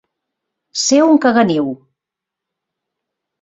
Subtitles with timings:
[0.83, 1.69] Ser un caganiu.